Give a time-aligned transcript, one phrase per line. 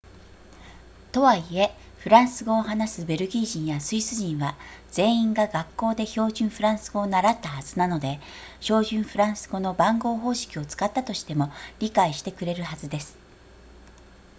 [1.11, 4.57] とはいえフランス語を話すベルギー人やスイス人は
[4.89, 8.19] 全員が学校で標準フランス語を習ったはずなので
[8.61, 13.15] 標準フランス語の番号方式を使ったとしても理解してくれるはずです